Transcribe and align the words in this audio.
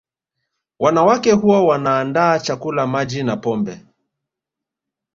Wanawake 0.79 1.31
huwa 1.31 1.63
wanaandaa 1.63 2.39
chakula 2.39 2.87
Maji 2.87 3.23
na 3.23 3.37
pombe 3.37 3.85